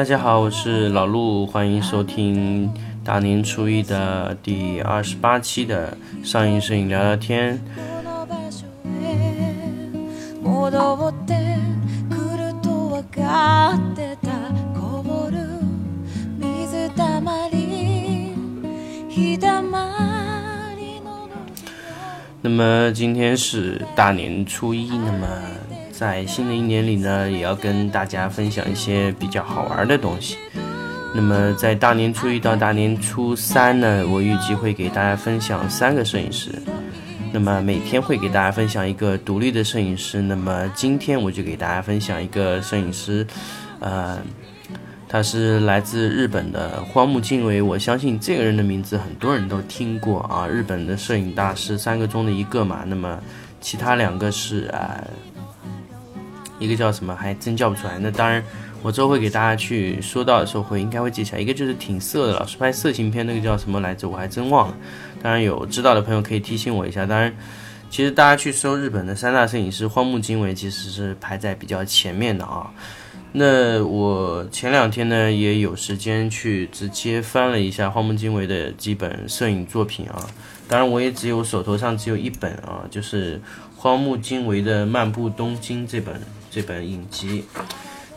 [0.00, 2.72] 大家好，我是老陆，欢迎收听
[3.04, 5.94] 大年初一的第二十八期的
[6.24, 7.60] 上映摄影聊聊天。
[22.40, 25.69] 那么今天是大年初一，那么。
[26.00, 30.38] 在新的一年里呢，也要跟大家分享一些比较好玩的东西。
[31.14, 36.50] 那么在大年初一到大年初三呢，我预计会给大家分享三个摄影师。
[37.34, 40.22] 那么每天会给大家分享一个独立的摄影师。
[40.22, 43.26] 那么今天我就给大家分享一个摄影师，
[43.80, 44.18] 呃，
[45.06, 47.60] 他是来自日本的荒木经惟。
[47.60, 52.84] 我相信这个人的名字很多人都听过啊，日本的摄影大师三个中的一个嘛。
[52.86, 53.20] 那么
[53.60, 55.04] 其他两个是啊。
[56.60, 57.98] 一个叫什么还真叫不出来。
[57.98, 58.40] 那当然，
[58.82, 61.40] 我之后会给大家去说到的时候会应该会记起来。
[61.40, 64.08] 一个就是挺色的，老是拍色情片，那个叫什么来着？
[64.08, 64.76] 我还真忘了。
[65.20, 67.04] 当然有知道的朋友可以提醒我一下。
[67.04, 67.34] 当然，
[67.90, 72.70] 其实大家去搜日本的三大摄影师，荒木经惟其实是排在比较前面的啊。
[73.32, 80.26] 那我前两天呢也有时间去直接翻了一下荒木经惟的几本摄影作品啊。
[80.66, 83.40] 当然我也只有手头上只有一本啊，就是
[83.76, 86.20] 荒木经惟的《漫步东京》这本。
[86.50, 87.44] 这本影集，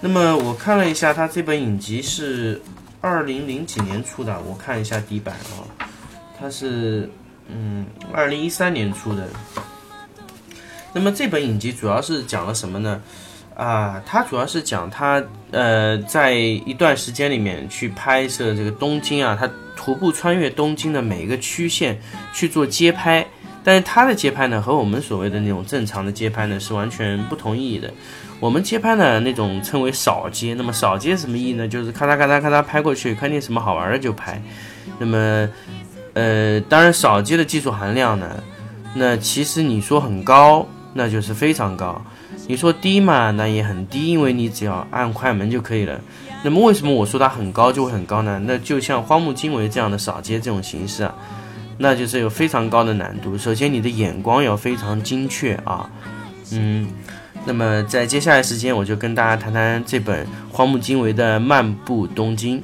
[0.02, 2.60] 那么我看了一下，它这本影集是
[3.00, 5.62] 二零零几年出的，我看一下底板啊，
[6.40, 7.08] 它是
[7.48, 9.28] 嗯二零一三年出的。
[10.94, 13.02] 那么这本影集主要是讲了什么呢？
[13.56, 22.02] 啊，它主要是讲他呃在一段时间里面去拍摄这个东京啊，他徒步穿越东京的每一个区县
[22.34, 23.28] 去做街拍。
[23.66, 27.94] 但是他的街拍呢，和我们所谓的那种正常的街拍呢，是完全不同意义的。
[28.44, 30.54] 我们街拍呢，那种称为扫街。
[30.54, 31.66] 那么扫街什么意义呢？
[31.66, 34.42] 就是咔嚓咔嚓咔嚓拍过去，看见什么好玩的就拍。
[35.00, 35.50] 那么，
[36.12, 38.44] 呃，当然扫街的技术含量呢，
[38.96, 42.02] 那其实你说很高，那就是非常高；
[42.46, 45.98] 你说低嘛，那也很低，因为你只要按快门就可以了。
[46.44, 48.42] 那么为什么我说它很高就会很高呢？
[48.46, 51.16] 那就像荒木经惟这样的扫街这种形式啊。
[51.78, 53.38] 那就是有非常高的难度。
[53.38, 55.90] 首先，你的眼光要非常精确啊，
[56.52, 56.88] 嗯，
[57.46, 62.60] 那么在接下来时间，我就跟大家谈谈这本荒木经惟的《漫步东京》。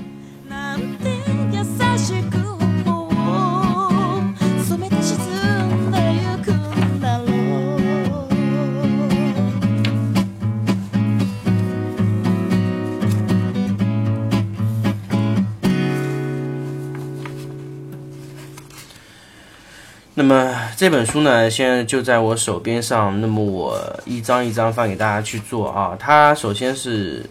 [20.16, 23.20] 那么这本书呢，现在就在我手边上。
[23.20, 25.94] 那么我一张一张放给大家去做啊。
[26.00, 27.30] 他首先是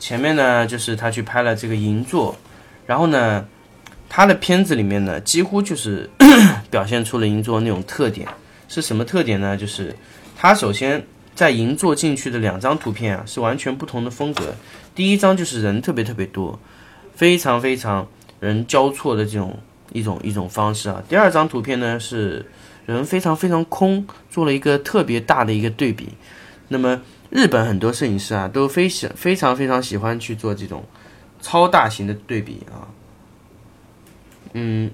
[0.00, 2.34] 前面呢，就是他去拍了这个银座，
[2.84, 3.46] 然后呢，
[4.08, 6.10] 他的片子里面呢，几乎就是
[6.68, 8.26] 表现出了银座那种特点。
[8.66, 9.56] 是什么特点呢？
[9.56, 9.94] 就是
[10.36, 14.52] 他首先在银座进去的两张图片啊，是完全不同的风格。
[14.96, 16.58] 第一张就是人特别特别多，
[17.14, 18.08] 非常非常
[18.40, 19.56] 人交错的这种。
[19.92, 21.02] 一种一种方式啊。
[21.08, 22.44] 第二张图片呢是
[22.86, 26.08] 人非常非常空，做了一个特别大的一个对比。
[26.68, 27.00] 那么
[27.30, 30.84] 日本很多摄影师啊都非喜非常非常喜欢去做这种
[31.40, 32.88] 超大型的对比啊。
[34.54, 34.90] 嗯，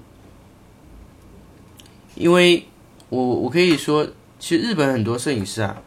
[2.15, 2.65] 因为
[3.09, 4.07] 我我可以说，
[4.39, 5.81] 其实日本很多摄影师啊，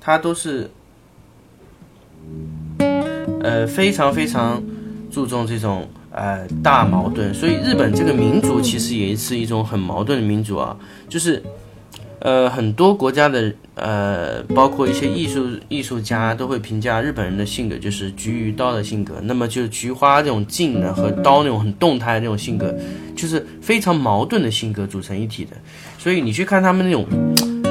[0.00, 0.70] 他都是
[3.40, 4.62] 呃非常非常
[5.10, 5.88] 注重这种。
[6.16, 10.74] 呃，大矛盾，所以日本这个民族其实也是一种很矛盾的民族啊，
[11.10, 11.42] 就是，
[12.20, 22.74] 呃，很多国家的呃，包括一些艺术艺术家都会评价日本人的性格就是菊与刀的性格，那么就是菊花这种静的和刀那种很动态的那种性格，
[23.14, 25.50] 就是非常矛盾的性格组成一体的，
[25.98, 27.04] 所以你去看他们那种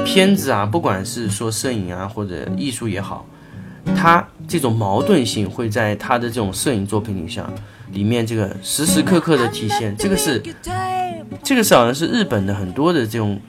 [0.04, 3.26] 片子啊，不管是说摄影啊或者艺术也好，
[3.96, 7.52] 他这种矛盾性会在他的这种摄影作品里上。
[7.92, 10.42] 里面这个时时刻刻的体现，这个是，
[11.42, 13.40] 这个是好像是日本的很多的这种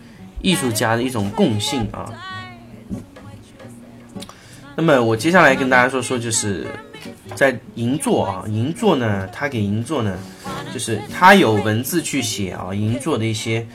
[0.41, 2.11] 艺术家的一种共性啊。
[4.75, 6.67] 那么我接下来跟大家说说，就是
[7.35, 10.15] 在银座啊，银座呢，他给银座呢，
[10.71, 13.65] 就是他有文字去写啊，银座的一些，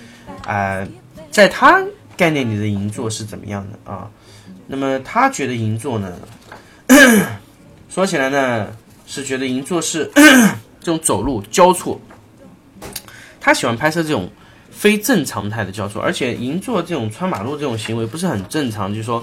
[0.46, 0.86] 啊，
[1.30, 1.82] 在他
[2.16, 4.08] 概念里的银座是怎么样的啊？
[4.68, 6.12] 那么他觉得银座呢，
[7.90, 8.68] 说起来呢。
[9.20, 10.10] 是觉得银座是
[10.80, 12.00] 这种走路交错，
[13.38, 14.30] 他喜欢拍摄这种
[14.70, 19.22] 非正常态的交错，而且银座这种穿马路这种行为不是很正常，就是说，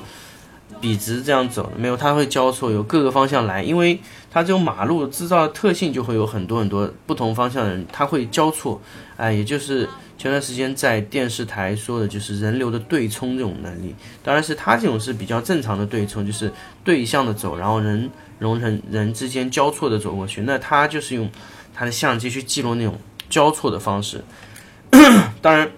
[0.79, 3.99] 笔直这样走，没有，他会交错，有各个方向来，因为
[4.29, 8.79] 他这种马路制造的特性，就会有很多很多不同方向的人，他会交错，
[9.17, 9.89] 哎，也就是
[10.19, 13.95] 前段时间在电视台说的，就是人流的对冲这种能力。
[14.21, 16.51] 当然是他这种是比较正常的对冲，就是
[16.83, 21.27] 对向的走，然后人人人人之间交错的走过去，那他就是用
[21.73, 22.99] 他的相机去记录那种
[23.29, 24.23] 交错的方式。
[25.41, 25.71] 当然。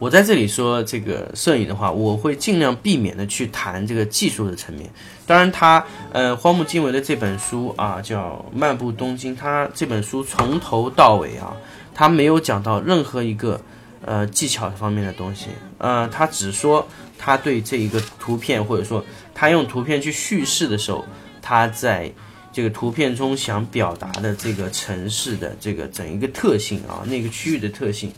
[0.00, 4.90] 我在这里说这个摄影的话，我会尽量避免的去谈这个技术的层面。
[5.24, 5.82] 当然，他
[6.12, 11.56] 呃荒木经惟的这本书啊叫《漫步东京》，他这本书从头到尾啊，
[11.94, 13.60] 他没有讲到任何一个
[14.04, 15.46] 呃技巧方面的东西。
[15.78, 16.86] 呃，他只说
[17.18, 21.04] 他对这一个图片，或者说他用图片去叙事的时候，
[21.40, 22.12] 他在
[22.52, 28.12] 这个图片中想表达的这个城市的这个整一个特性啊，那个区域的特性。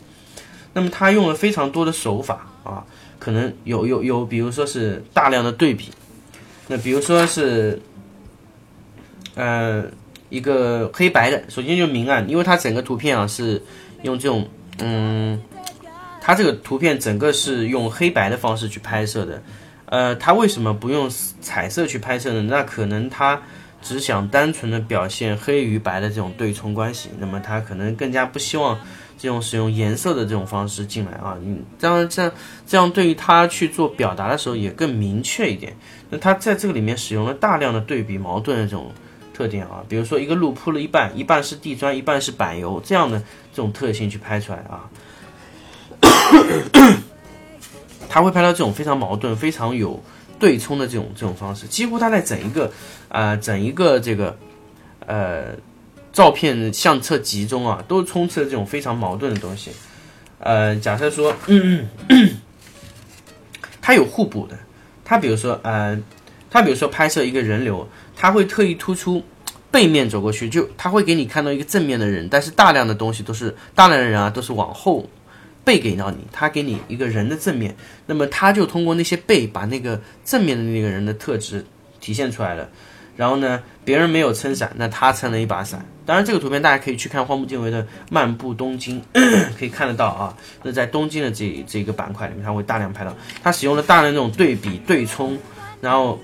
[0.73, 2.85] 那么他用了非常多的手法啊，
[3.17, 5.89] 可能有有有，比如说是大量的对比，
[6.67, 7.81] 那比如说是，
[9.33, 9.85] 呃，
[10.29, 13.61] 一个黑白的，首先就明暗，因为它整个图片啊是
[14.03, 14.47] 用这种，
[14.79, 15.41] 嗯，
[16.21, 19.41] 它这个图片整个是用黑白的方式去拍摄的，
[19.85, 21.09] 呃，他为什么不用
[21.41, 22.41] 彩色去拍摄呢？
[22.43, 23.41] 那可能他
[23.81, 28.79] 只想单纯的表现黑与白的这种对冲关系，那么他可能更加不希望。
[29.19, 32.31] 这种使用颜色的这种方式进来啊，你这样这样
[32.67, 35.75] 这样对于他去做表达的时候也更明确一点。
[36.11, 38.91] 那他在这个里面使用了大量的对比矛盾的这种
[39.37, 43.19] 特点啊，比如说一个路铺了一半，一半是地砖，一半是柏油这样的
[43.53, 44.89] 这种特性去拍出来啊，
[48.09, 50.01] 他会拍到这种非常矛盾、非常有
[50.39, 52.71] 对冲的这种这种方式，几乎他在整一个
[53.09, 54.35] 啊整一个这个
[55.05, 55.55] 呃。
[56.13, 59.69] 照片相册集中啊，都充斥了这种非常矛盾的东西。
[60.39, 62.37] 呃，假设说，嗯嗯，
[63.79, 64.57] 它有互补的。
[65.05, 65.95] 它比如说，呃，
[66.49, 69.23] 它比如说拍摄一个人流，他会特意突出
[69.69, 75.07] 背面走过去，就他会给你看到一个正面的人，但是大量的东西都是大量的人啊，都是往后
[75.63, 77.75] 背给到你，他给你一个人的正面，
[78.07, 81.65] 那么他就通过那些背把那个正面的那个人的特质
[81.99, 82.67] 体现出来了。
[83.15, 85.83] 然后呢，别人没有撑伞，那他撑了一把伞。
[86.05, 87.81] 当然，这个图片大家可以去看荒木经惟的
[88.11, 89.01] 《漫步东京》，
[89.57, 90.37] 可以看得到啊。
[90.61, 95.35] 那在东京的这这个板块里面，他会大量拍到，他使用了大量那种对比对冲，
[95.81, 96.19] 然后，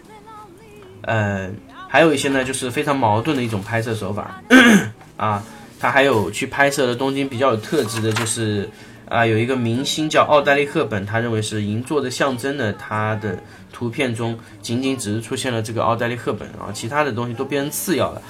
[1.01, 1.49] 呃，
[1.93, 4.41] 还有一些呢，就是非常矛盾的一种拍摄手法
[5.15, 5.43] 啊。
[5.79, 8.67] 他还有去拍摄的东京比较有特质的，就是
[9.07, 13.37] 啊，有一个明星叫奥黛丽·赫本，他认为是银座的象征呢，他的。
[13.71, 18.21] 图片中仅仅只是出现了这个奥黛丽·赫本啊，其他的东西都变成次要了。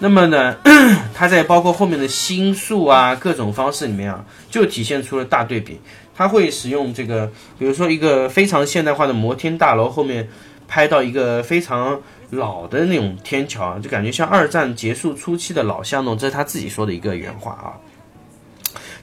[0.00, 0.56] 那么呢，
[1.14, 5.80] 它在包括后面的新宿啊各种方式里面啊，就体现出了大对比。
[6.14, 10.28] 它会使用这个，比如说一个非常现代化的摩天大楼后面
[10.66, 12.00] 拍到一个非常
[12.30, 16.16] 老的那种天桥啊，就感觉像二战结束初期的老巷弄。
[16.16, 17.76] 这是他自己说的一个原话啊。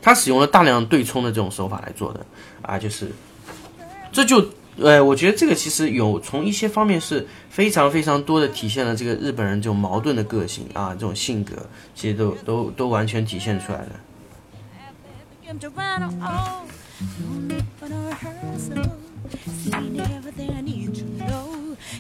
[0.01, 2.25] 他使用了大量对冲的这种手法来做的
[2.61, 3.11] 啊，就是
[4.11, 4.45] 这就。
[4.79, 11.55] 呃，我觉得这个其实有从一些方面是非常非常多的体现了这个日本人这种矛盾的个性啊，这种性格
[11.95, 13.89] 其实都都都完全体现出来了。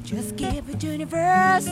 [0.03, 1.69] Just give a universe.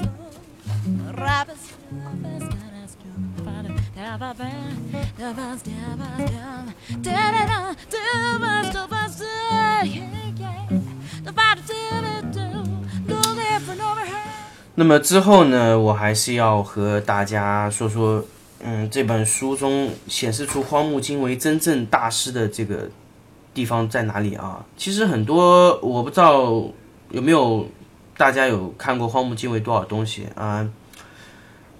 [14.77, 18.23] 那么之后呢，我还是要和大家说说，
[18.59, 22.89] 嗯，这本书中显示出荒木经惟真正大师的这个
[23.53, 24.65] 地方在哪里啊？
[24.75, 26.63] 其实很多我不知道
[27.11, 27.65] 有没有
[28.17, 30.69] 大家有看过荒木经惟多少东西啊？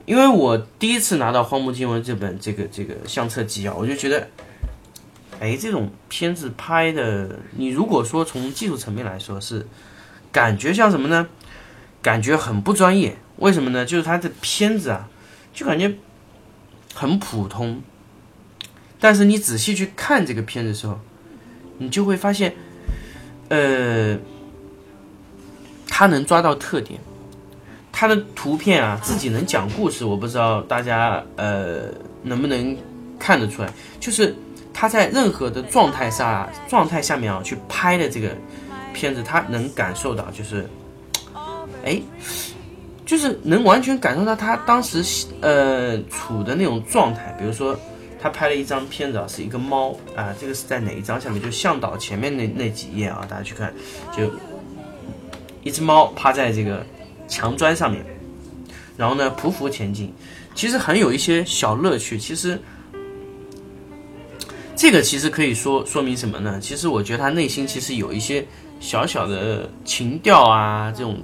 [0.06, 4.28] 因为我第一次拿到荒木经惟这本这个这个相册集啊，我就觉得，
[5.40, 9.66] 哎，这种片子拍的，你如果说从技术层面来说是
[10.32, 11.28] 感觉像什么呢？
[12.02, 13.84] 感觉很不专业，为什么呢？
[13.84, 15.10] 就是他的片子啊，
[15.54, 15.96] 就感觉
[16.94, 17.82] 很普通。
[19.00, 21.00] 但是你仔细去看这个片子的时候，
[21.80, 22.54] 你就会发现，
[23.50, 24.18] 呃，
[25.98, 27.00] 他能抓到特点，
[27.90, 30.04] 他的图片啊自己能讲故事。
[30.04, 31.84] 我不知道大家呃
[32.22, 32.76] 能不能
[33.18, 34.36] 看得出来，就是
[34.74, 38.36] 他在任何的状态下状态下面啊去拍的这个
[38.94, 40.68] 片子，他能感受到就是。
[41.86, 42.02] 哎，
[43.06, 45.02] 就是能完全感受到他当时
[45.40, 47.34] 呃处的那种状态。
[47.40, 47.74] 比如说，
[48.20, 51.42] 他拍了一张片子啊，是一个猫啊，这个是在哪一张下面？
[51.42, 53.74] 就向导前面那那几页啊，大家去看，
[54.12, 54.30] 就
[55.66, 56.86] 一只猫趴在这个
[57.28, 58.06] 墙砖上面，
[58.96, 60.14] 然后呢匍匐前进，
[60.54, 62.20] 其实很有一些小乐趣。
[62.20, 62.62] 其实
[64.76, 66.60] 这个其实可以说说明什么呢？
[66.62, 68.46] 其实我觉得他内心其实有一些
[68.80, 71.18] 小小的情调啊，这种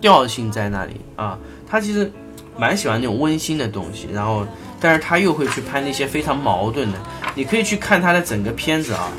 [0.00, 1.38] 调性在那里啊。
[1.68, 2.10] 他其实
[2.58, 4.44] 蛮喜欢那种温馨的东西，然后
[4.80, 6.98] 但是他又会去拍那些非常矛盾的。
[7.36, 9.12] 你可以去看他的整个片子啊。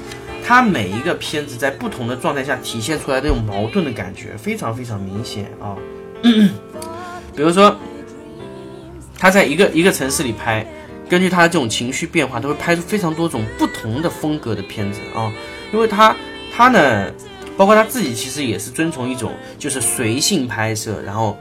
[0.48, 5.75] 他每一个片子在不同的状态下体现出来那种矛盾的感觉非常非常明显啊。
[7.36, 7.75] 比如说，
[9.18, 10.64] 他在一个一个城市里拍，
[11.10, 15.34] 根据他的这种情绪变化，他会拍出非常多种不同的风格的片子啊。
[15.74, 16.16] 因为他
[16.56, 17.12] 他呢，
[17.58, 21.36] 包括他自己其实也是遵从一种就是随性拍摄，然后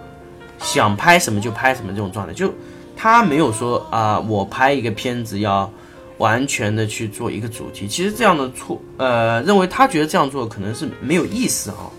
[0.58, 2.32] 想拍什么就拍什么这种状态。
[2.32, 2.50] 就
[2.96, 5.70] 他没有说啊，我拍一个片子要。
[6.18, 11.90] 完全的去做一个主题，其实这样的错，呃，认为他觉得这样做可能是没有意思啊。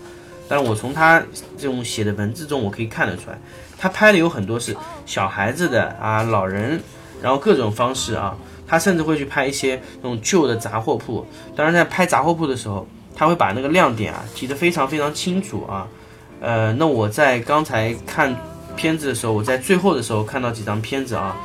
[0.48, 1.22] 但是我从他
[1.58, 3.38] 这种写的文字中，我可以看得出来，
[3.76, 6.80] 他拍的有很多是小孩子的啊，老人，
[7.20, 8.34] 然后各种方式啊，
[8.66, 11.26] 他甚至会去拍一些那种旧的杂货铺。
[11.54, 15.86] 当然，在拍杂货铺的时候，他会把那个亮点啊提得非常非常清楚啊。
[16.40, 18.34] 呃，那我在刚才看
[18.76, 21.36] 片子的时候，我在最后的时候看到几张片子啊，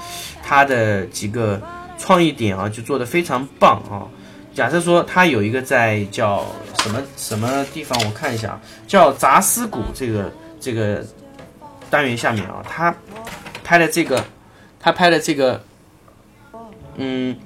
[0.42, 1.60] 他的几个。
[2.02, 4.10] 创意点啊，就做的非常棒啊！
[4.56, 6.44] 假设说他有一个在叫
[6.82, 11.06] 什么什么地方，我看一下，叫杂思谷这个这个
[11.92, 12.94] 单元下面啊，他
[13.64, 14.26] 拍的这个，
[14.80, 15.62] 他拍的这个，
[16.98, 17.38] 嗯，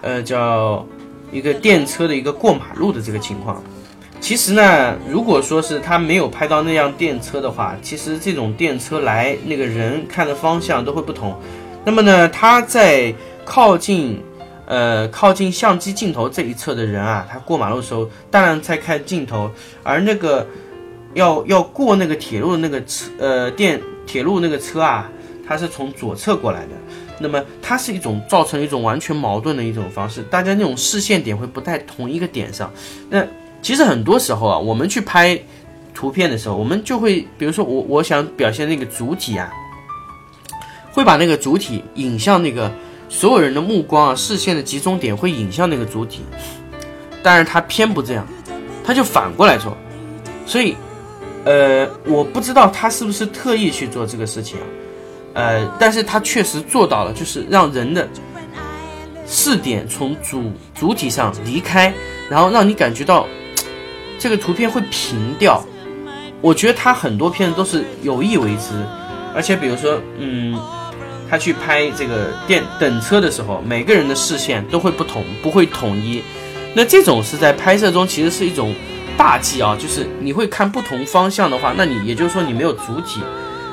[0.00, 0.86] 呃，叫
[1.30, 3.62] 一个电车的一个过马路的这个情况。
[4.18, 11.38] 其实呢，如果说是他没有拍到那辆电车的话，其实这种电车来那个人看的方向都会不同。
[11.84, 13.14] 那么呢，他在
[13.48, 14.20] 靠近，
[14.66, 19.50] 呃，靠近相机镜头这一侧的人啊，他过马路的时候，当然在看镜头，
[19.82, 20.46] 而那个
[21.14, 25.10] 要要过那个铁路的那个车，呃，电铁路那个车啊，
[25.46, 26.72] 它是从左侧过来的，
[27.18, 32.70] 那么它是一种造成一种完全矛盾的一种方式，大家那种视线点会不在同一个点上。
[33.08, 33.26] 那
[33.62, 35.40] 其实很多时候啊，我们去拍
[35.94, 39.50] 图片的时候，我们就会，比如说我我想表现那个主体啊，
[40.92, 42.70] 会把那个主体引向那个。
[43.08, 46.20] 所有人的目光啊，视线的集中点会引向那个主体，
[47.22, 48.26] 但是他偏不这样，
[48.84, 49.76] 他就反过来做，
[50.46, 50.76] 所以，
[51.44, 54.64] 呃，我不知道他是不是特意去做这个事情啊，
[55.34, 58.06] 呃，但是他确实做到了，就是让人的
[59.26, 61.92] 视点从主主体上离开，
[62.28, 63.26] 然后让你感觉到
[64.18, 65.64] 这个图片会平掉。
[66.40, 68.84] 我觉得他很多片子都是有意为之，
[69.34, 70.60] 而且比如说，嗯。
[71.30, 76.22] 他去拍这个电等车的时候，每个人的视线都会不同，不会统一。
[76.74, 78.74] 那这种是在拍摄中其实是一种
[79.16, 83.20] 大忌啊，就是你会看不同方向的话，那你也就是说你没有主体。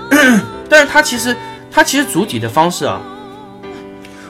[0.68, 1.36] 但是他其实
[1.72, 3.02] 他其实主体的方式啊，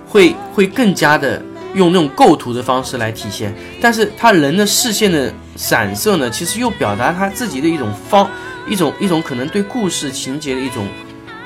[0.08, 1.42] 会会更加的
[1.74, 3.56] 用那种构图的方式来体现。
[3.82, 8.30] 但是他人的视线的散射呢，其实又表达他自己的一种方
[8.68, 10.86] 一种一种可能对故事情节的一种。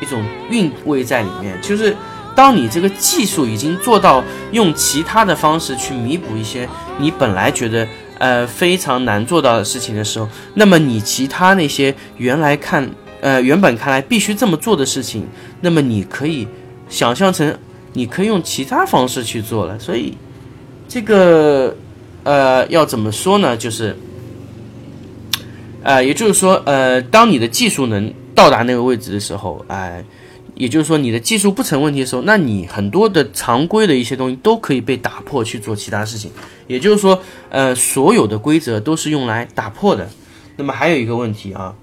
[0.01, 1.95] 一种韵味在里面，就是
[2.35, 7.85] 当你这个技术已经做到用其他的方式去弥补一些你本来觉得
[8.17, 12.89] 呃非常难做到的事情的时候，那么你其他那些原来看
[13.19, 15.27] 呃原本看来必须这么做的事情，
[15.59, 16.47] 那么你可以
[16.87, 17.53] 想象成
[17.93, 19.77] 你可以用其他方式去做了。
[19.77, 20.13] 所以
[20.87, 21.75] 这个
[22.23, 23.57] 呃要怎么说呢？
[23.57, 23.97] 就是
[25.83, 28.13] 呃也就是说呃当你的技术能。
[28.39, 30.01] 到达那个位置的时候，哎，
[30.55, 36.31] 也就是说你的技术不成问题的时候，那你很多的常规的一些东西都可以被打破去做其他事情。
[36.65, 40.07] 也就是说，呃，所有的规则都是用来打破的。
[40.55, 41.75] 那么还有一个问题啊，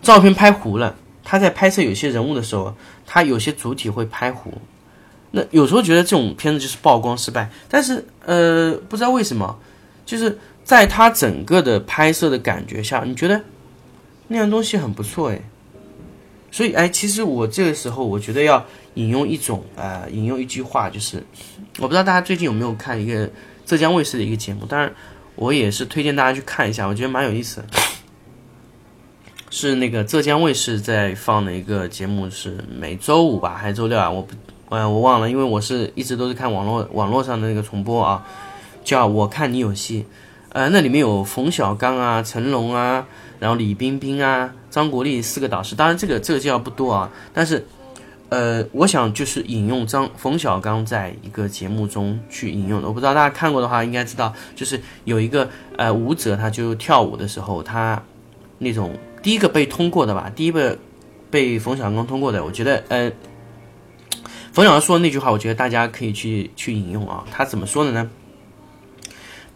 [0.00, 4.54] 照片拍糊了，他在拍摄有些人物的时候，他有些主体会拍糊。
[5.32, 9.58] 那有时候觉得这种片子就是曝光失败，但是呃，不知道为什么，
[10.06, 13.38] 就是在他整个的拍摄的感觉下，你觉得？
[14.28, 15.40] 那样东西很不错哎，
[16.50, 21.24] 所以哎，其实我这个时候我觉得要引用一种呃，引用一句话，就是
[21.78, 23.28] 我不知道大家最近有没有看一个
[23.66, 24.92] 浙江卫视的一个节目，当然
[25.34, 27.64] 我也是推荐大家去看一下，我觉得蛮有意思。
[29.50, 34.10] 是那个浙江卫视在放的一个节目，是每周五吧还是周六啊？
[34.10, 34.34] 我不，
[34.68, 38.26] 呃，我忘了，因为我是一直都是看网络网络上的那个重播啊，
[38.84, 40.04] 叫我看你有戏，
[40.50, 43.06] 呃，那里面有冯小刚啊、成龙啊。
[43.40, 47.64] 然后李冰冰啊，张国立四个导师，当然这个这个介绍不多啊，但是，
[48.30, 58.02] 呃，我想就是引用张冯小刚在一个节目中去引用的，我不知道大家看过的话应该知道，就是有一个呃舞者，他就跳舞的时候，他
[58.58, 60.76] 那种第一个被通过的吧，第一个
[61.30, 63.12] 被冯小刚通过的，我觉得呃，
[64.52, 67.24] 冯小刚说的那句话，我觉得大家可以去去引用啊。
[67.30, 68.10] 他怎么说的呢？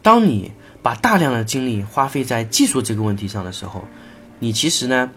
[0.02, 3.84] 当你把大量的精力花费在技术这个问题上的时候，
[4.38, 5.10] 你其实呢，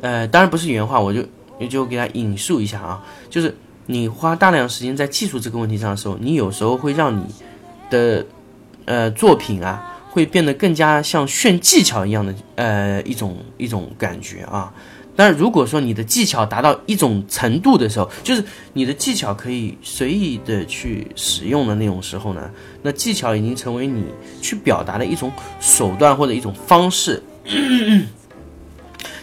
[0.00, 1.22] 呃，当然不是原话，我就
[1.60, 3.54] 也就给他引述一下啊，就是
[3.86, 7.24] 你花大量时间在技术这个问题上的时候，你有时候会让你
[7.90, 8.24] 的
[8.86, 9.90] 呃作品啊。
[10.14, 14.72] 会变得更加像炫技巧一样的，呃，一种一种感觉啊。
[15.16, 22.50] 但是如果说你的技巧达到一种程度的时候，就是你的技巧可以随意的去使用的那种时候呢，
[22.82, 24.04] 那技巧已经成为你
[24.42, 25.30] 去表达的一种
[25.60, 27.22] 手段或者一种方式。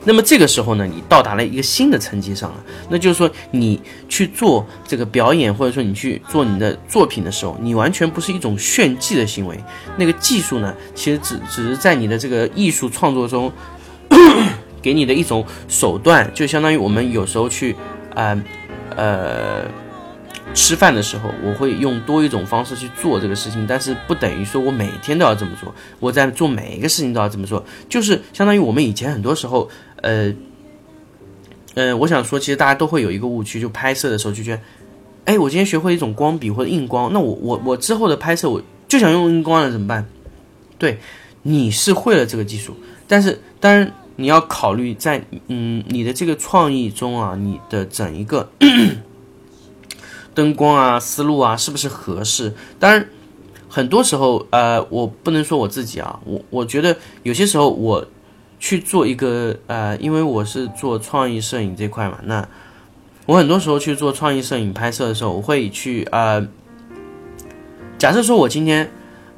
[0.03, 3.79] 那么这个时候呢，你到达了一个新的层级上了，那就是说你
[4.09, 9.55] 去做这个表演，或者说你去做你的作品的时候，你完全不是一种炫技的行为。
[9.97, 13.51] 那个技术呢，其实只只是在你的这个艺术创作中
[14.81, 17.75] 给你的一种手段，就相当于我们有时候去，
[18.15, 18.41] 呃，
[18.95, 19.65] 呃。
[20.53, 25.73] 吃饭的时候，我会用多一种方式去做这个事情，但是不等于说我每天都要这么做。
[25.97, 29.69] 我在做每一个事情都要这么做，就是相当于我们以前很多时候，
[30.01, 30.33] 呃，
[31.75, 34.61] 呃，我想说，其实大家都会有一个误区，就拍摄的时候就觉得，
[35.23, 40.05] 哎，我今天学会一种光笔或者硬光，那我我我之后的拍摄我就想用硬光了，怎么办？
[40.77, 40.99] 对，
[41.43, 42.75] 你是会了这个技术，
[43.07, 48.49] 但是当然你要考虑在嗯你的这个创意中啊，你的整一个。
[50.33, 52.53] 灯光啊，思路啊，是不是合适？
[52.79, 53.05] 当然，
[53.67, 58.07] 很多时候，呃，我不能说我自己啊，我我觉得有些时候我
[58.57, 62.47] 去做一个，呃，因为我是做创意摄影这块嘛，那
[63.25, 66.47] 我很多时候去做创意摄影拍摄的时候，我会去，呃，
[67.97, 68.89] 假设说我今天，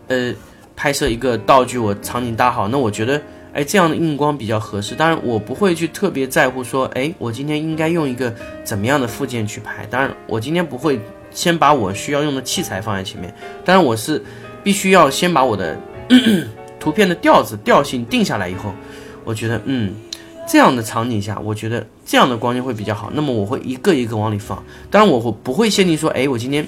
[0.10, 0.32] 呃，
[0.76, 3.20] 拍摄一个道具，我场景搭好，那我觉得。
[3.54, 4.96] 哎，这样的硬光比较合适。
[4.96, 9.86] 当然，我不会去特别在乎说，哎，我今天应该用一个怎么样的附件去拍。
[9.86, 13.34] 当然，我今天不会先把我需要用的器材放在前面。
[13.64, 14.22] 当然，我是
[14.64, 15.78] 必须要先把我的
[16.80, 18.74] 图片的调子、调性定下来以后，
[19.24, 19.94] 我觉得，嗯，
[20.48, 23.12] 这样的场景下，我觉得这样的光线会比较好。
[23.14, 24.64] 那么，我会一个一个往里放。
[24.90, 26.68] 当然，我会不会限定说，哎，我今天。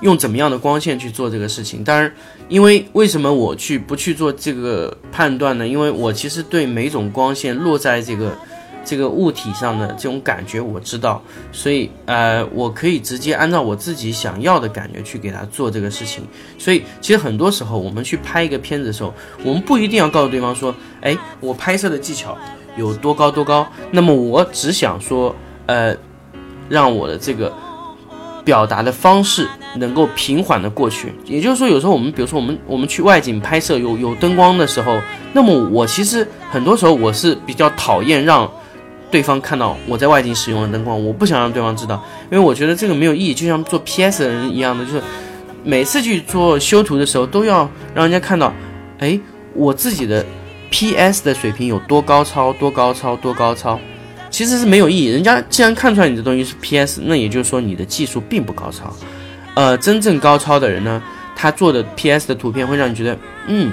[0.00, 1.82] 用怎么样的光线去做这个事情？
[1.82, 2.12] 当然，
[2.48, 5.66] 因为为什么我去不去做这个判断呢？
[5.66, 8.36] 因为我其实对每种光线落在这个
[8.84, 16.22] 这个物体上的这种感觉我知道，所以呃，我可以直接按照我自己想要的感觉去给他做这个事情。
[16.58, 22.38] 所以其实很多时候我们去拍一个片子的时候，我们不一定要告诉对方说，哎，我拍摄的技巧
[22.76, 23.66] 有多高多高。
[23.90, 25.34] 那么我只想说，
[25.66, 25.96] 呃，
[26.68, 27.52] 让我的这个。
[28.48, 34.98] 表达的方式能够平缓的过去，也就是说，有时候我们，比如说我们我们去外景拍摄有有灯光的时候，
[35.34, 38.50] 那么我其实很多时候我是比较讨厌让
[39.10, 45.02] 对方看到我在外景使用的灯光，我不想让对方知道，因为我觉得这个没有意义，就像做 PS 的人一样的，就是
[45.62, 48.50] 每次去做修图的时候都要让人家看到，
[48.98, 49.20] 哎，
[49.52, 50.24] 我自己的
[50.70, 53.78] PS 的水平有多高超，多高超，多高超。
[54.30, 55.06] 其实是没有意义。
[55.08, 58.94] 人家既然看出来你的东西是 PS，那也就是说你的技术并不高超。
[59.54, 61.02] 呃，真正高超的人呢，
[61.34, 63.72] 他做的 PS 的图片会让你觉得，嗯，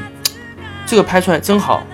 [0.85, 1.85] 这个拍出来真好，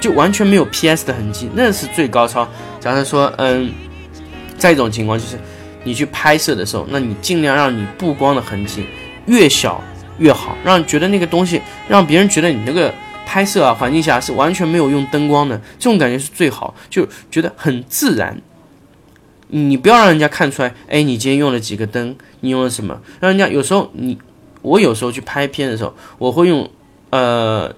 [0.00, 2.48] 就完全没有 PS 的痕迹，那是最高超。
[2.80, 3.72] 假设说，嗯，
[4.56, 5.38] 再一种情况就是，
[5.84, 8.86] 你去拍摄的时候，那你尽量让你布光的痕迹
[9.26, 9.82] 越小
[10.18, 12.92] 越好，让觉得那个东西让别人觉得你那个。
[13.26, 18.40] 拍摄啊，环境下是完全没有用灯光的，这种感觉是最好，就觉得很自然。
[19.48, 23.02] 你不要让人家看出来，哎，你今天用了几个灯，你用了什么？
[23.20, 24.16] 让人家有时候你，
[24.62, 26.70] 我有时候去拍片的时候，我会用
[27.10, 27.74] 呃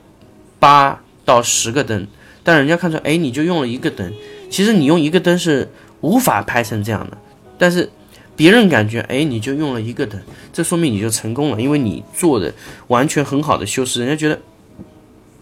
[0.59, 2.07] 八到十个灯，
[2.45, 4.13] 但人家看出来，哎，你就用了一个灯。
[4.49, 5.69] 其实你用一个灯是
[6.03, 7.19] 无法拍成这样的，
[7.59, 7.91] 但是
[8.37, 10.21] 别人感觉，哎，你就用了一个灯，
[10.53, 12.53] 这说明你就成功了，因为你做的
[12.87, 14.39] 完全很好的修饰，人家觉得。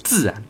[0.06, 0.42] 自然，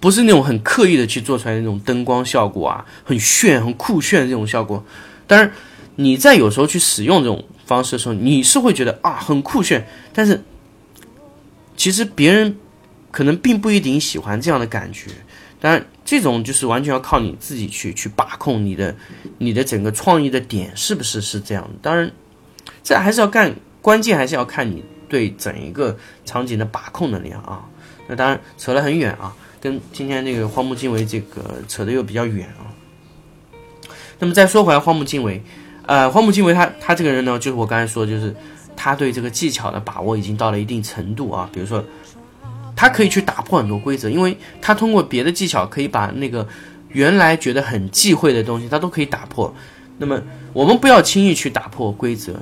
[0.00, 4.82] 不是那种很刻意的去做出来那种灯光效果啊，很炫、很酷炫这种效果。
[5.26, 5.52] 当然，
[5.96, 10.42] 你在有时候去使用这种方式的时候，你是会觉得啊很酷炫，但是
[11.76, 12.56] 其实别人
[13.10, 15.10] 可能并不一定喜欢这样的感觉。
[15.60, 18.96] 当然，这种就是完全要靠你自己去去把控你的
[19.38, 21.70] 你的整个创意的点是不是是这样。
[21.82, 22.10] 当然，
[22.82, 27.68] 这还是要干，关键还是要看你对整一个场景的把控能力啊。
[28.08, 32.68] 那当然扯得很远啊，跟今天那个荒木经惟这个扯得又比较远啊。
[34.18, 35.42] 那么再说回来，荒木经惟，
[35.86, 38.34] 呃，荒木经惟他他这个人呢，就是我刚才说，就是
[38.76, 41.48] 他对这个技巧的把握已经到了一定程度啊。
[41.52, 41.82] 比如说，
[42.76, 46.46] 他可以去打破很多规则，因为他通过别的技巧可以把那个
[46.88, 49.52] 原来觉得很忌讳的东西，他都可以打破。
[49.98, 50.20] 那么
[50.52, 52.34] 我们不要轻易去打破规则。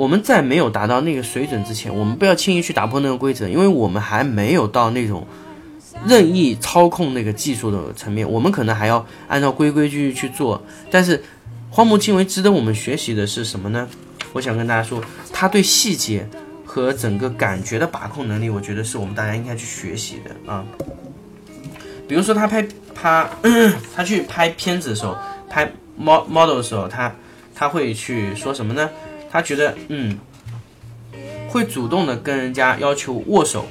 [0.00, 5.26] 我们在没有达到那个水准之前，我们不要轻易去打破那个规则，因为我们还没有到那种
[6.06, 8.26] 任意操控那个技术的层面。
[8.26, 10.62] 我们可能还要按照规规矩矩去做。
[10.90, 11.22] 但是
[11.68, 13.86] 荒木经惟值得我们学习的是什么呢？
[14.32, 16.26] 我想跟大家说，他对细节
[16.64, 20.64] 和整个感觉的把控能力，我觉得是我们大家应该去学习的啊。
[22.08, 23.28] 比如说他拍他
[23.94, 25.14] 他去拍片子的时候，
[25.50, 27.14] 拍 model 的时候，他
[27.54, 28.88] 他会去说什么呢？
[29.32, 30.18] 他觉得，嗯，
[31.48, 33.64] 会主动的跟人家要求握手，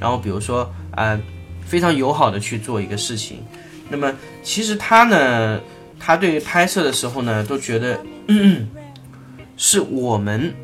[0.00, 1.20] 然后比如说，呃，
[1.66, 3.44] 非常友好的去做一个事情。
[3.90, 4.10] 那么，
[4.42, 5.60] 其实他呢，
[6.00, 8.66] 他对拍摄的时候呢，都觉得，嗯，
[9.58, 10.54] 是我们，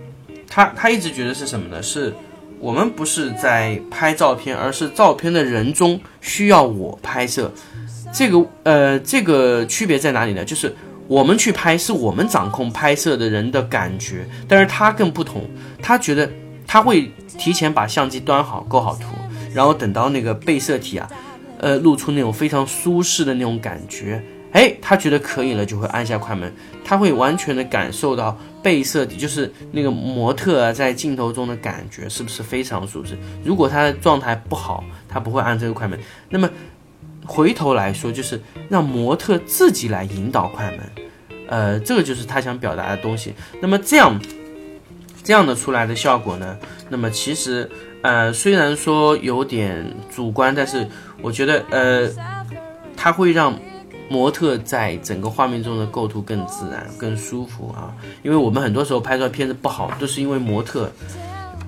[0.49, 1.83] 他他一直觉得是什么呢？
[1.83, 2.15] 是
[2.59, 7.53] 我们不是在拍照片，而是照片的人中需要我拍摄。
[8.15, 10.43] 这个，呃，这个区别在哪里呢？
[10.43, 10.75] 就是。
[11.09, 15.43] 我们去拍是我们掌控拍摄的人的感觉，但是他更不同，
[15.83, 16.31] 他觉得
[16.67, 19.07] 他会提前把相机端好，构好图，
[19.55, 21.09] 然后等到那个被摄体啊，
[21.61, 26.53] 呃，露出那种非常舒适的那种感觉，哎，他觉得可以了，就会按下快门，
[26.85, 33.17] 他会完全的感受到被摄体，就是那个模特啊在镜头中的感觉是不是非常舒适？
[33.43, 35.99] 如果他的状态不好，他不会按这个快门。
[36.29, 36.51] 那么。
[37.29, 40.81] 回头来说，就是让模特自己来引导快门，
[41.47, 43.35] 呃，这个就是他想表达的东西。
[43.61, 44.19] 那么这样，
[45.23, 46.57] 这样的出来的效果呢？
[46.89, 50.89] 那么其实，呃，虽然说有点主观，但是
[51.21, 52.09] 我觉得，呃，
[52.97, 53.57] 它会让
[54.09, 57.95] 模特在整个画面中的构图更自然、更舒服啊。
[58.23, 60.91] 因为我们很多时候拍出来片子不好，都是因为模特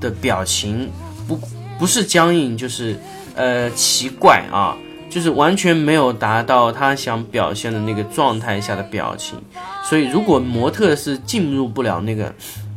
[0.00, 0.90] 的表情
[1.28, 1.38] 不
[1.78, 2.98] 不是僵硬，就是
[3.34, 4.74] 呃奇怪啊。
[5.10, 9.36] 就是完全没有达到他想表现的那个状态下的表情，
[9.82, 12.32] 所以如果模特是进入不了那个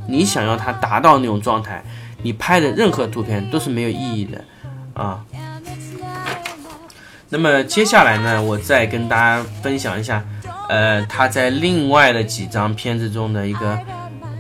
[0.08, 1.84] 你想要他达到那种状态，
[2.24, 4.44] 你拍的任何图片都是没有意义的
[4.96, 5.24] 啊。
[7.30, 10.24] 那么接下来呢，我再跟大家分享一下，
[10.70, 13.80] 呃，他在另外的几张片子中的一个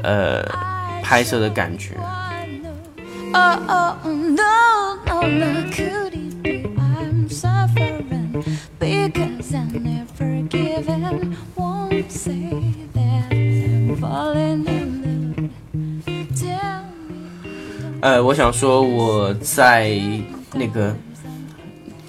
[0.04, 0.44] 呃
[1.02, 1.96] 拍摄的感觉。
[8.84, 12.52] Because I never given Won't say
[12.94, 16.28] that I'm falling in love.
[16.36, 18.00] Tell me.
[18.02, 19.98] 呃，我想说我在
[20.54, 20.94] 那个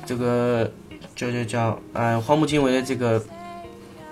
[0.04, 0.68] 这个
[1.14, 3.22] 就就叫呃荒木经惟的这个。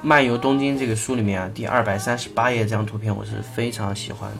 [0.04, 4.38] 漫游东京这个书里面啊，第二百三十八页这张图片我是非常喜欢的。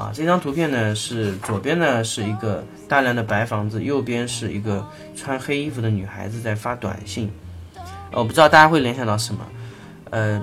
[0.00, 0.10] 啊。
[0.14, 7.30] 这张图片呢，是左边呢是一个大量的白房子，右边是一个穿黑衣服的女孩子在发短信。
[8.12, 9.40] 我不知道大家会联想到什么，
[10.10, 10.42] 呃。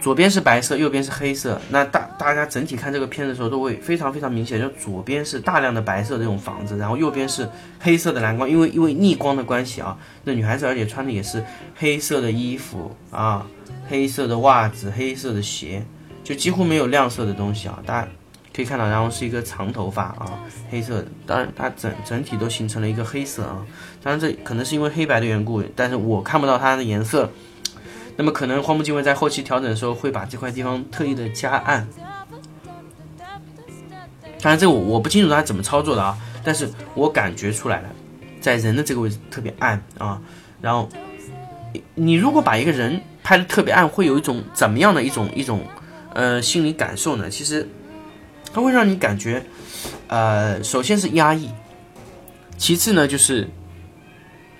[0.00, 1.60] 左边是白色，右边是黑色。
[1.68, 7.46] 那大大家整体看这个片子的时候，都会非常非常明显，就左边是大量的白色这种房子，然后右边是
[7.78, 9.98] 黑色的蓝光，因为因为逆光的关系啊。
[10.24, 11.44] 那女孩子而且穿的也是
[11.76, 13.46] 黑色的衣服啊，
[13.90, 15.84] 黑色的袜子，黑色的鞋，
[16.24, 17.78] 就几乎没有亮色的东西啊。
[17.84, 18.08] 大家
[18.54, 21.04] 可以看到，然后是一个长头发啊，黑色。
[21.26, 23.64] 当然，它整整体都形成了一个黑色啊。
[24.02, 27.30] 当然，这可能是因为黑白的缘故，但是我看不到它的颜色。
[28.16, 31.88] 那么可能荒木经惟在后期调整的时候会把这块地方特意的加暗，
[34.42, 37.88] 当然这个我我不清楚他怎么操作的啊，但是我感觉出来了，
[38.38, 40.20] 在人的这个位置特别暗啊，
[40.60, 40.86] 然后
[41.94, 45.62] 你如果把一个人拍的特别暗，会有一种怎么样的一种一种
[46.12, 47.30] 呃心理感受呢？
[47.30, 47.66] 其实
[48.52, 49.42] 它会让你感觉，
[50.08, 51.48] 呃，首先是压抑，
[52.58, 53.48] 其次呢就是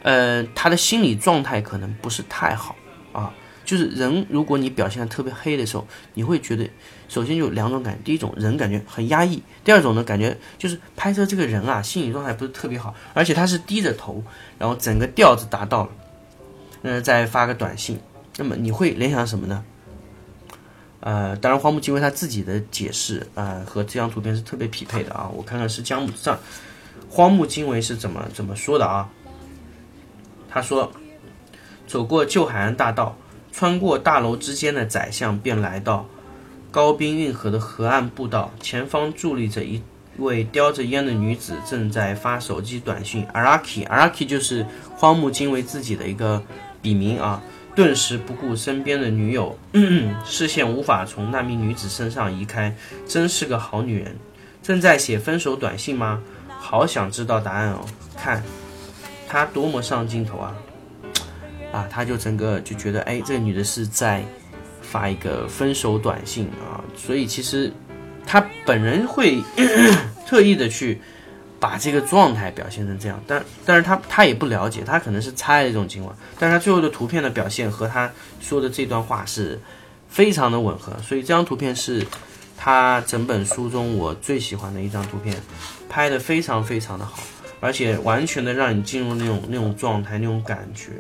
[0.03, 2.77] 呃他的心理状态可能不是太好
[3.13, 3.33] 啊。
[3.63, 6.69] 就是人，如果你表现的特别黑的时候，你会觉得，
[7.09, 14.25] 首先有两种感觉，第一种人感觉很压抑，第二种呢感觉就是拍摄这个人啊，心理状态不是特别好，而且他是低着头，
[14.59, 15.91] 然后整个调子达到了，
[16.83, 17.97] 嗯，再发个短信，
[18.39, 19.63] 那么你会联想什么呢？
[21.01, 26.39] 呃，当然荒木经惟他自己的解释啊，和这张图片是特别匹配的啊，我看看是江木上，
[27.09, 29.09] 荒木经惟是怎么怎么说的啊？
[30.49, 30.91] 他说，
[31.87, 33.17] 走过旧海岸大道。
[33.53, 36.07] 穿过大楼之间的窄巷，便来到
[36.71, 38.49] 高滨运河的河岸步道。
[38.61, 39.83] 前方伫立着一
[40.19, 43.27] 位叼着烟的女子，正在发手机短信。
[43.35, 46.41] Araki，Araki 就是荒木经惟自己的一个
[46.81, 47.43] 笔名啊。
[47.75, 49.59] 顿时不顾身边的女友，
[50.25, 52.75] 视线无法从那名女子身上移开。
[53.07, 54.17] 真是个好女人。
[54.63, 56.23] 正在写分手短信吗？
[56.59, 57.85] 好想知道答案哦。
[58.17, 58.43] 看，
[59.29, 60.55] 她多么上镜头啊！
[61.73, 64.25] 啊，他就整个就觉得，哎，这个女的是在
[64.83, 67.73] 发一个分手短信啊，所以其实
[68.27, 69.41] 他本人会
[70.27, 71.01] 特意的去
[71.61, 79.61] 把这个状态表现成这样，但但是他他也不了解，他可能是猜的这种情况，但是他最后的图片的表现和他说的这段话是
[80.09, 82.07] 非常的吻合，所以这张图片是
[82.57, 85.37] 他整本书中我最喜欢的一张图片，
[85.89, 87.23] 拍的非常非常的好，
[87.61, 90.93] 而且完全的让你进入那种那种状态那种感觉。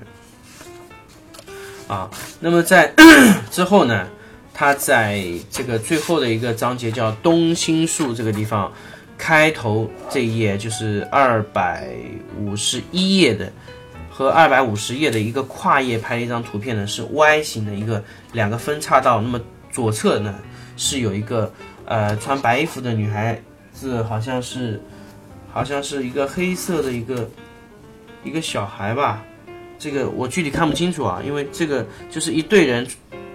[1.88, 2.94] 啊，那么在
[3.50, 4.06] 之后呢，
[4.54, 8.72] 他在这个最后的一个章节叫东心树这个地方，
[9.20, 11.90] 开头这一页就是二百
[12.38, 13.52] 五十一页的
[14.08, 18.02] 和二百五十页的一个跨页拍了一张图片呢，是 Y 型的一个
[18.32, 19.38] 两个分叉道，那么
[19.70, 20.34] 左侧呢
[20.78, 21.52] 是有一个
[21.84, 23.38] 呃穿白衣服的女孩
[23.74, 24.80] 子，好像是
[25.52, 27.28] 好像是一个黑色的一个
[28.24, 29.22] 一个小孩吧。
[29.78, 32.86] 这个我具体看不清楚啊，因为这个就是一队人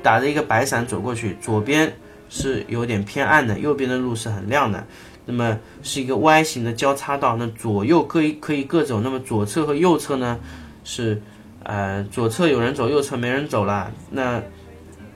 [0.01, 1.95] 打着一个白伞走过去，左边
[2.27, 4.83] 是有点偏暗的，右边的路是很亮的。
[5.25, 9.01] 那么是一个 Y 型的交叉道，那左右可以可以各走。
[9.01, 10.39] 那么左侧和右侧呢
[10.83, 11.21] 是
[11.63, 14.41] 呃左侧有人走，右侧没人走了，那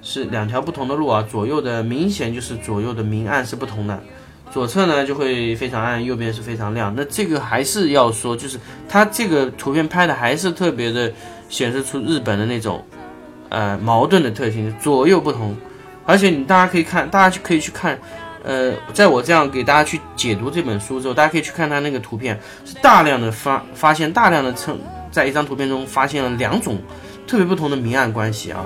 [0.02, 1.26] 是两条不同的路啊。
[1.30, 4.02] 左右的明显就是左右的明暗是不同的。
[4.52, 6.92] 左侧呢就会非常暗，右边是非常亮。
[6.98, 11.12] 那这个还是要说，就是它这个图片拍的还是特别的
[11.50, 12.84] 显示出日本的那种，
[13.50, 15.56] 呃矛盾的特性，左右不同。
[16.04, 18.00] 而且你大家可以看，大家就可以去看，
[18.44, 24.80] 呃，在我这样给大家去解读这本书之后，大家可以去看他那个图片，是大量的发发现大量的称，
[25.12, 26.82] 在一张图片中发现了两种
[27.28, 28.66] 特别不同的明暗关系啊。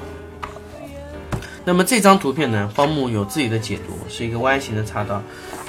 [1.66, 5.22] 那么这张图片呢，荒木有自己的解读，是一个 Y 型的插刀。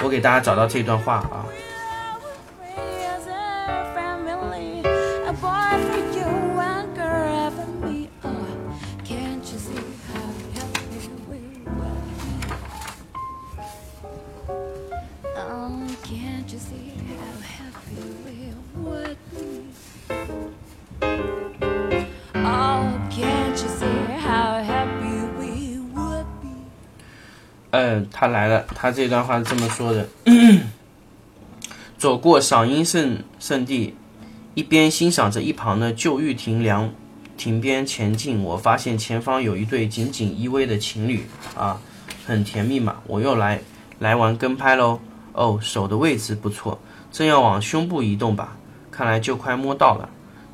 [0.02, 1.46] 我给大家找到这段话啊。
[28.24, 28.64] 他来了。
[28.74, 30.08] 他这段话是这么说的：
[31.98, 33.94] 走过赏樱圣圣地，
[34.54, 36.90] 一边欣赏着一旁的旧玉亭凉
[37.36, 41.78] 亭边前进，我发现前方有一对紧紧依偎的情侣啊，
[42.26, 42.96] 很甜蜜嘛。
[43.06, 43.60] 我又来
[43.98, 45.00] 来玩跟拍喽。
[45.34, 46.78] 哦，手的位置不错，
[47.10, 48.56] 正要往胸部移动吧，
[48.90, 50.08] 看来就快摸到了。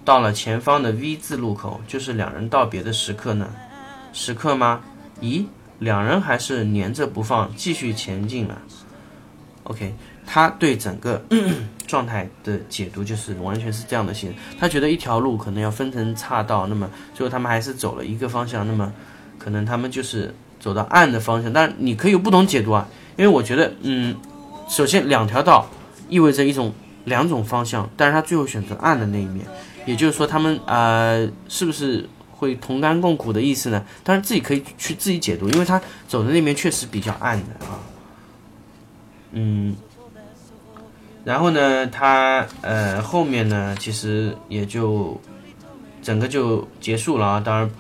[0.05, 3.49] 到了前方的 V 字路口，就是两人道别的时刻呢。
[4.13, 4.81] 时刻吗？
[5.21, 5.45] 咦？
[5.81, 8.57] 两人还是粘着不放，继续前进了。
[9.65, 9.95] OK，
[10.27, 11.23] 他对整个
[11.87, 14.37] 状态的解读就是完全是这样的形式。
[14.59, 18.93] 他觉得一条路可能要分成岔道，那么最后他们还是走了一个方向，那么
[19.39, 21.53] 可能他们就是走到暗的方向。
[21.53, 24.15] 但你可以有不同解读啊，因为我觉得，嗯，
[24.69, 25.67] 首先两条道
[26.09, 26.73] 意味着一种
[27.05, 29.47] 两种方向，但是他最后选择暗的那一面，
[29.87, 32.07] 也就是说他们呃是不是？
[32.41, 33.85] 会同甘共苦的意思呢？
[34.03, 37.79] 当然自己可以去自己解读，因为他走的那边确实比较暗的啊。
[39.33, 39.77] 嗯，
[41.23, 45.21] 然后呢，他呃后面呢，其实也就
[46.03, 47.41] 整个就结束了啊。
[47.41, 47.71] 当然，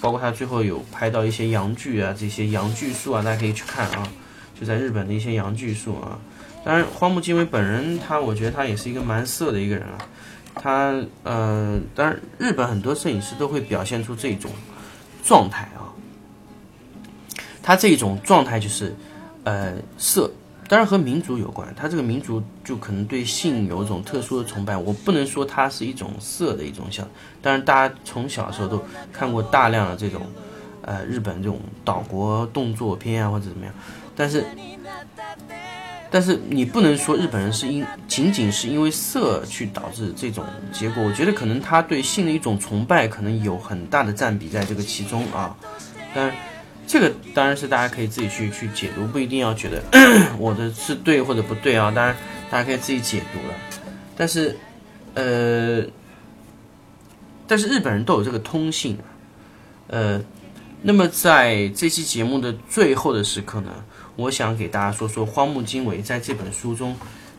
[0.00, 4.08] 包括他最后有拍到一些阳剧啊，这些阳剧树啊，大家可以去看啊。
[4.58, 6.18] 就在日本的一些阳剧树啊。
[6.64, 9.98] 当然，荒木经惟本人，他我觉得他也是一个蛮色的一个人啊。
[10.54, 14.50] 他呃，当然，日本很多摄影师都会表现出这种
[15.24, 15.88] 状态啊。
[17.62, 18.94] 他这种状态就是，
[19.44, 20.30] 呃，色，
[20.68, 21.72] 当然和民族有关。
[21.74, 24.76] 他这个民族就可能对性有一种特殊的崇拜。
[24.76, 27.08] 我不能说它是一种色的一种像，
[27.40, 30.22] 当然大家从小的时候都看过大量的这种，
[30.82, 33.74] 呃，日本这种岛国动作片啊或者怎么样，
[34.14, 34.44] 但是。
[36.12, 45.56] 但是你不能说日本人是因仅仅是因为色去导致这种结果，我觉得可能他对性的一种崇拜可能有很大的占比在这个其中啊。
[46.14, 46.36] 当然，
[46.86, 49.82] 这个当然是大家可以自己去去解读，不一定要觉得
[50.38, 51.90] 我的是对或者不对啊。
[51.90, 52.14] 当然，
[52.50, 53.54] 大家可以自己解读了。
[54.14, 54.54] 但是，
[55.14, 55.82] 呃，
[57.46, 58.98] 但是日本人都有这个通性。
[59.88, 60.20] 呃，
[60.82, 63.70] 那么在这期节目的最后的时刻呢？
[64.16, 66.96] 我想给大家说说荒木经惟在这本书中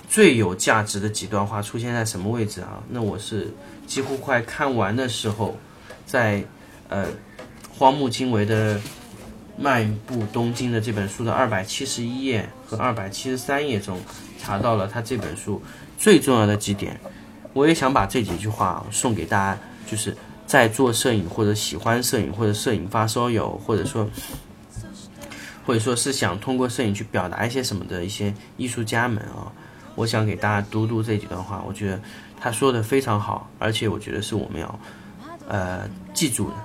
[0.09, 2.81] 最有价值的几段话出现在什么位置啊？
[2.89, 3.53] 那我是
[3.87, 5.57] 几乎快看完的时候，
[6.05, 6.43] 在
[6.89, 7.07] 呃
[7.77, 8.77] 荒木经惟的
[9.57, 13.99] 《漫步东京》的这本书的二百七十一页和二百七十三页中
[14.39, 15.61] 查到了他这本书
[15.97, 16.99] 最重要的几点。
[17.53, 20.15] 我也想把这几句话送给大家，就是
[20.47, 24.09] 在做摄影或者喜欢摄影或者摄影发烧友，或者说
[25.65, 29.51] 或者说是想通过摄影去表达一些什么的一些艺术家们啊，
[29.95, 32.01] 我想给大家读读这几段话，我觉得
[32.39, 34.79] 他说的非常好，而且我觉得是我们要
[35.47, 36.55] 呃记住的。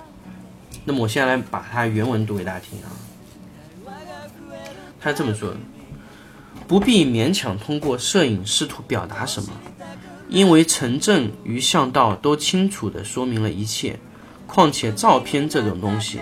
[0.85, 2.89] 那么我现在来把它原文读给大家听啊。
[4.99, 5.53] 他这么说：
[6.67, 9.49] 不必勉强通过摄影试图表达什么，
[10.27, 13.97] 因为城镇与巷道都清楚地说明了一切。
[14.45, 16.19] 况且照片这种东西，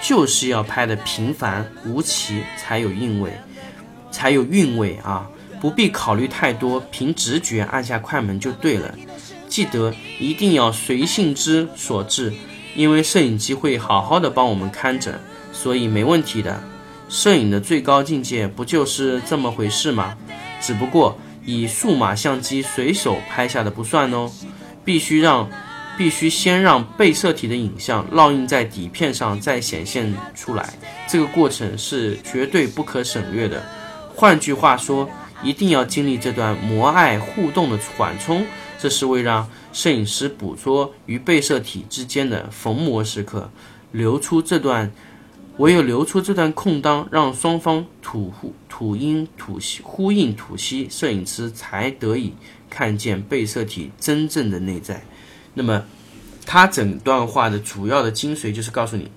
[0.00, 3.32] 就是要拍的平凡无奇才有韵味，
[4.10, 5.28] 才有韵味啊！
[5.60, 8.94] 不必考虑太多，凭直觉按下快门就对了。
[9.46, 12.32] 记得一定要随性之所至。
[12.76, 15.20] 因为摄影机会好好的帮我们看着，
[15.52, 16.62] 所以没问题的。
[17.08, 20.16] 摄影的最高境界不就是这么回事吗？
[20.60, 24.30] 只不过以数码相机随手拍下的不算哦，
[24.84, 25.50] 必须让，
[26.00, 30.72] 必须先让被摄体的影像烙印在底片上再显现出来，
[31.06, 33.62] 这个过程是绝对不可省略的。
[34.16, 35.06] 换句话说，
[35.42, 38.46] 一定要经历这段摩爱互动的缓冲，
[38.78, 39.46] 这是为让。
[39.74, 43.50] 摄影师捕捉与被摄体之间的逢魔时刻，
[43.92, 44.90] 留出这段，
[45.58, 52.32] 唯有留出这段空档，让双方吐呼吐音吐息呼应吐息，摄影师才得以
[52.70, 55.02] 看见被摄体真正的内在。
[55.54, 55.84] 那么，
[56.46, 59.10] 他整段话的主要的精髓就是告诉你，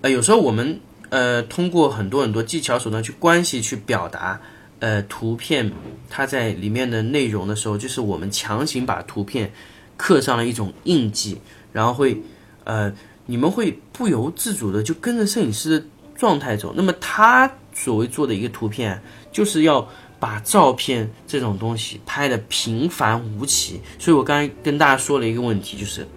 [0.00, 4.40] 呃，有时候我们呃通过很多很多技巧手段去关系去表达。
[4.80, 5.72] 呃，图片
[6.10, 9.50] 它在里面的内容的时候，就是我们强行把图片
[9.96, 11.38] 刻上了一种印记，
[11.72, 12.20] 然后会
[12.64, 12.92] 呃，
[13.24, 16.74] 你们会不由自主的就跟着摄影师的状态走。
[16.76, 19.00] 那么他所谓做的一个图片，
[19.32, 19.88] 就是要
[20.24, 23.82] 把照片这种东西拍的平凡无奇。
[23.98, 26.08] 所以我刚才跟大家说了一个问题，就是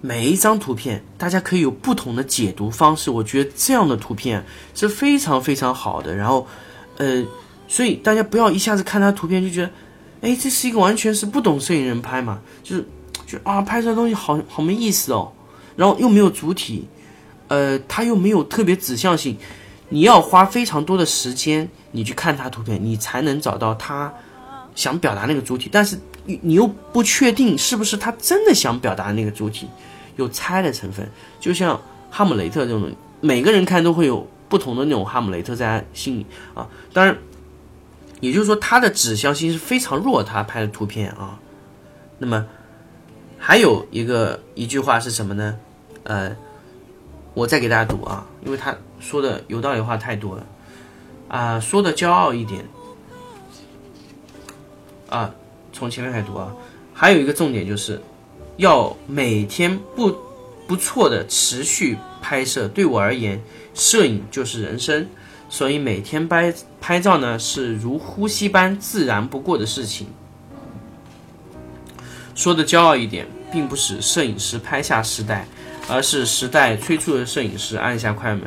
[0.00, 3.12] 每一张图片大家可以有不同的解读方式。
[3.12, 6.16] 我觉得这样的图片是非常非常好的。
[6.16, 6.46] 然后，
[6.96, 7.24] 呃。
[7.68, 9.70] 所以大家不要一下子看他图片就觉得，
[10.20, 12.88] 哎，这是一个完全是不懂摄影人拍嘛，就是，
[13.26, 15.32] 就啊，拍出来东西好好没意思哦，
[15.74, 16.86] 然后又没有主体，
[17.48, 19.36] 呃，他又没有特别指向性，
[19.88, 24.12] 你要花非常多的时间，你去看他图片，你才能找到他
[24.74, 29.66] 想表达那个主体，但是你你又不确定是不是他真的想表达那个主体，
[30.16, 31.08] 有猜的成分，
[31.40, 31.80] 就像
[32.10, 37.16] 哈姆雷特这种，每个人看都会有不同的那种哈姆雷特在心里啊，当然。
[38.18, 40.24] 也就是说，他的指向性是非常弱。
[40.24, 41.38] 他拍的图片啊，
[42.18, 42.46] 那么
[43.38, 45.54] 还有一个一句话是什么呢？
[46.04, 46.34] 呃，
[47.34, 50.46] 我再给大家读啊，因为他说的有道理话太多了
[51.28, 52.64] 啊，说的骄傲一点
[55.08, 55.34] 啊，
[55.72, 56.54] 从前面开始读啊。
[56.94, 58.00] 还有一个重点就是
[58.56, 60.16] 要每天不
[60.66, 62.66] 不错的持续拍摄。
[62.68, 63.40] 对我而言，
[63.74, 65.06] 摄影就是人生。
[65.48, 70.06] 所以每天拍拍照呢，是如呼吸般自然不过的事情。
[72.34, 75.46] 说的骄傲一点，并不是摄影师拍下时代，
[75.88, 78.42] 而是时代催促的摄影师按下快门。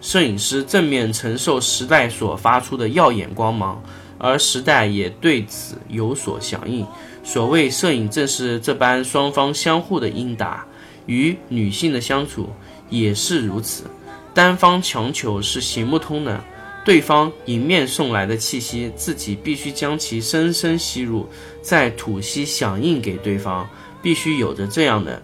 [0.00, 3.82] 摄影师正面承受时代所发出的耀眼光芒，
[4.18, 6.86] 而时代也对此有所响应。
[7.22, 10.64] 所谓摄影，正是这般双方相互的应答。
[11.06, 12.48] 与女性的相处
[12.88, 13.84] 也是如此。
[14.32, 16.42] 单方强求是行不通的，
[16.84, 21.28] 对方迎面送来的气息，自己必须将其深深吸入，
[21.60, 23.68] 再吐息响应给对方，
[24.00, 25.20] 必须有着这样的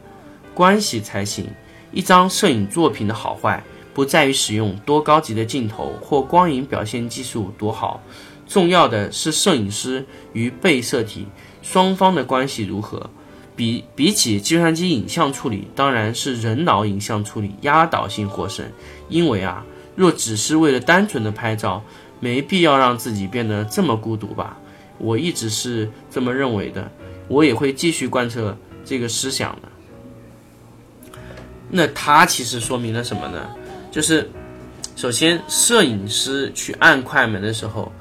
[0.55, 1.47] 关系才行。
[1.93, 3.63] 一张摄影作品的好坏，
[3.97, 8.03] 不在于使用多高级的镜头或光影表现技术多好，
[8.47, 10.05] 重要的是摄影师
[10.35, 11.27] 与被摄体
[11.63, 13.09] 双方的关系如何。
[13.57, 18.71] 比比起计算机影像处理，当然是人脑影像处理压倒性获胜。
[19.09, 19.65] 因为啊，
[19.95, 21.83] 若只是为了单纯的拍照，
[22.21, 24.59] 没必要让自己变得这么孤独吧。
[24.99, 26.93] 我一直是这么认为的，
[27.29, 28.55] 我也会继续贯彻
[28.85, 29.69] 这个思想的。
[31.71, 33.49] 那它其实说明了什么呢？
[33.91, 34.31] 就是
[34.95, 37.93] 首先，摄影师去按快门的时候，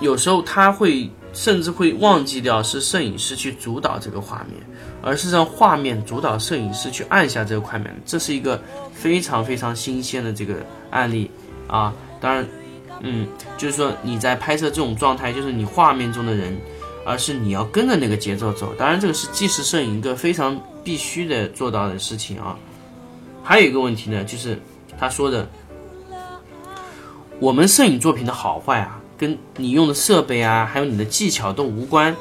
[0.00, 1.10] 有时候他会。
[1.34, 4.60] 甚至会忘记掉是摄影师去主导这个画面，
[5.02, 7.94] 而是让画面主导摄影师去按下这个快门。
[8.04, 8.60] 这是一个
[8.92, 10.56] 非常非常新鲜的这个
[10.90, 11.30] 案例
[11.68, 11.94] 啊！
[12.18, 12.48] 当然，
[13.02, 16.58] 嗯，就是说你在拍摄这种状态，就是你画面中的人，
[17.04, 18.74] 而是你要跟着那个节奏走。
[18.76, 22.58] 当然，这个是纪实摄影一个非常必须的做到的事情啊。
[23.48, 24.60] 还有一个问题呢，就是
[24.98, 25.48] 他说的，
[27.40, 29.00] 我们摄影作品的好坏啊。
[29.16, 32.14] 跟你用的设备啊，还有你的技巧都无关。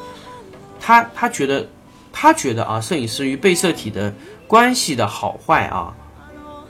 [0.80, 1.68] 他他觉得，
[2.14, 4.14] 他觉得啊，摄影师与被摄体的
[4.48, 5.94] 关系的好坏啊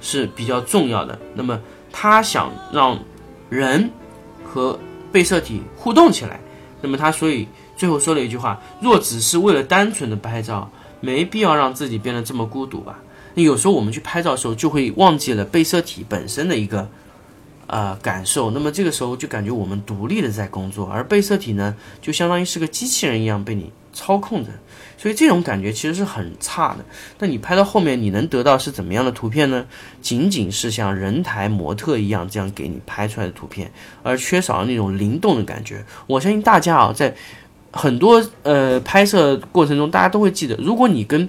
[0.01, 1.19] 是比较重要的。
[1.35, 2.97] 那么他想让
[3.49, 3.91] 人
[4.43, 4.79] 和
[5.11, 6.39] 被摄体互动起来。
[6.81, 12.97] 那么他所以最后说了一句话：若只是为了单纯的拍照，没必要让自己变得这么孤独吧。
[13.43, 16.89] 有时候我们去拍照的时候，就会忘记了被摄体本身的一个。
[17.69, 18.51] 呃，感受。
[18.51, 24.49] 那么这个时候就感觉我们独立的在工作，而被摄体呢，就相当于是个机器人一样被你操控着，
[24.97, 26.85] 所以这种感觉其实是很差的。
[27.19, 29.65] 那你拍到后面，你能得到是怎么样的图片呢？
[30.01, 33.69] 仅仅是像人台模特一样这样给你拍出来的图片，
[34.01, 35.83] 而缺少了那种灵动的感觉。
[36.07, 37.13] 我相信大家啊，在
[37.73, 41.27] 很多呃拍摄过程中，大家都会记得，如果你跟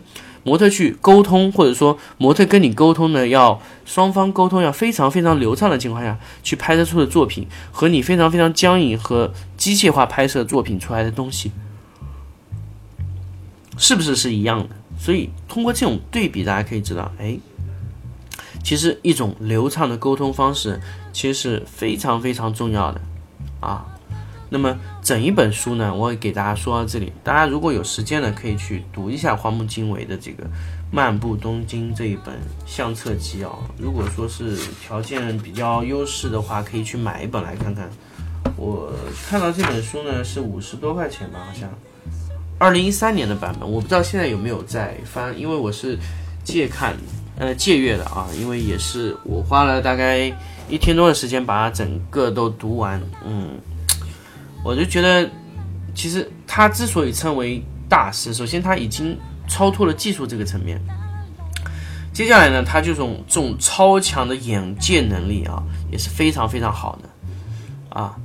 [0.48, 11.52] 模特去沟通，或者说模特跟你沟通呢，要双方沟通要非常非常流畅的情况下去拍摄出的作品，和你非常非常僵硬和机械化拍摄作品出来的东西，
[13.76, 14.74] 是不是是一样的？
[14.98, 17.38] 所以通过这种对比，大家可以知道，哎，
[18.64, 20.80] 其实一种流畅的沟通方式
[21.12, 23.02] 其实是非常非常重要的
[23.60, 23.84] 啊。
[24.50, 27.12] 那么整一本书呢，我给大家说到这里。
[27.22, 30.44] 大家如果有时间呢，可以去读一下荒木经惟的这个
[30.90, 32.34] 《漫步东京》这一本
[32.64, 33.50] 相册集啊。
[33.76, 37.90] 如果说是条件比较优势的话，可以去买一本来看看。
[38.56, 38.90] 我
[39.28, 41.68] 看到这本书呢是五十多块钱吧，好像
[42.58, 45.98] 二零一三年的版本，我不知道现在有没有在翻，因为我是
[46.42, 46.96] 借看
[47.38, 50.32] 呃借阅的啊，因为也是我花了大概
[50.70, 53.50] 一天多的时间把它整个都读完，嗯。
[54.64, 55.30] 我就觉得，
[55.94, 59.16] 其实他之所以称为大师，首先他已经
[59.48, 60.80] 超脱了技术这个层面。
[62.12, 68.16] 接下来呢，他这种这种超强的眼界能力啊，也是非常非常好的啊。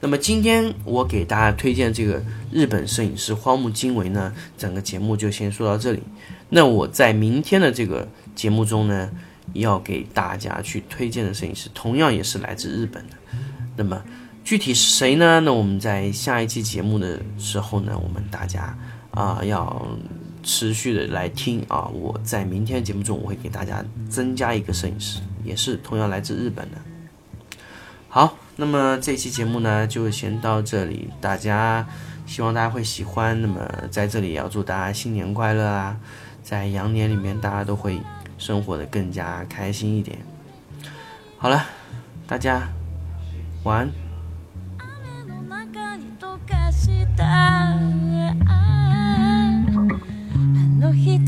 [0.00, 6.02] 那么今天我给大家推荐这个日本摄影师荒木经惟呢，整个节目就先说到这里。
[6.50, 9.10] 那我在明天的这个节目中呢，
[9.54, 13.16] 要给大家去推荐的摄影师，同样也是来自日本的。
[13.76, 14.02] 那么。
[14.46, 15.40] 具体是谁呢？
[15.40, 18.78] 那我们在下一期节目的时候呢，我们大家
[19.10, 19.84] 啊要
[20.44, 21.88] 持续的来听啊。
[21.88, 26.78] 我在明天节目中，我会给大家增加一个摄影师，也是同样来自日本的。
[28.08, 31.84] 好，那么这期节目呢就先到这里，大家
[32.24, 33.42] 希望大家会喜欢。
[33.42, 35.98] 那么在这里也要祝大家新年快乐啊，
[36.44, 38.00] 在羊年里面大家都会
[38.38, 40.16] 生活的更加开心一点。
[41.36, 41.66] 好了，
[42.28, 42.68] 大家
[43.64, 44.05] 晚安。
[46.76, 47.80] しあ
[50.78, 51.18] の日